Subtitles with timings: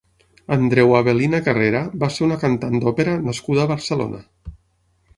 [0.53, 4.27] Andreua Avel·lina Carrera va ser una cantant d'òpera nascuda a Barcelona.